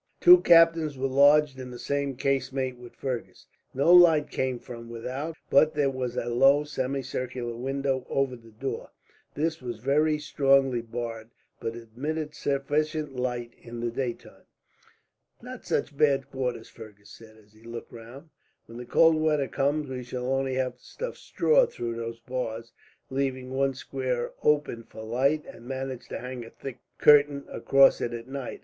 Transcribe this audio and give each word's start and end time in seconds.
Two 0.19 0.39
captains 0.41 0.97
were 0.97 1.05
lodged 1.07 1.59
in 1.59 1.69
the 1.69 1.77
same 1.77 2.15
casemate 2.15 2.75
with 2.79 2.95
Fergus. 2.95 3.45
No 3.71 3.93
light 3.93 4.31
came 4.31 4.57
from 4.57 4.89
without, 4.89 5.35
but 5.51 5.75
there 5.75 5.91
was 5.91 6.15
a 6.17 6.25
low 6.25 6.63
semicircular 6.63 7.55
window 7.55 8.07
over 8.09 8.35
the 8.35 8.49
door. 8.49 8.89
This 9.35 9.61
was 9.61 9.77
very 9.77 10.17
strongly 10.17 10.81
barred, 10.81 11.29
but 11.59 11.75
admitted 11.75 12.33
sufficient 12.33 13.15
light, 13.15 13.53
in 13.61 13.79
the 13.79 13.91
daytime. 13.91 14.45
"Not 15.39 15.65
such 15.67 15.95
bad 15.95 16.31
quarters," 16.31 16.67
Fergus 16.67 17.11
said, 17.11 17.37
as 17.37 17.53
he 17.53 17.61
looked 17.61 17.91
round. 17.93 18.31
"When 18.65 18.79
the 18.79 18.85
cold 18.87 19.17
weather 19.17 19.47
comes, 19.47 19.87
we 19.87 20.01
shall 20.01 20.25
only 20.25 20.55
have 20.55 20.77
to 20.79 20.83
stuff 20.83 21.15
straw 21.15 21.67
through 21.67 21.97
those 21.97 22.19
bars, 22.21 22.71
leaving 23.11 23.51
one 23.51 23.75
square 23.75 24.31
open 24.41 24.81
for 24.81 25.03
light, 25.03 25.45
and 25.45 25.67
manage 25.67 26.07
to 26.09 26.17
hang 26.17 26.43
a 26.43 26.49
thick 26.49 26.79
curtain 26.97 27.45
across 27.49 28.01
it 28.01 28.13
at 28.13 28.27
night. 28.27 28.59